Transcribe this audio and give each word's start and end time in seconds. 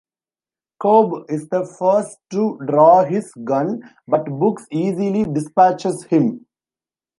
Cobb 0.79 1.25
is 1.29 1.47
the 1.49 1.63
first 1.63 2.17
to 2.31 2.57
draw 2.65 3.03
his 3.03 3.31
gun, 3.43 3.81
but 4.07 4.25
Books 4.25 4.65
easily 4.71 5.25
dispatches 5.25 6.05
him. 6.05 6.47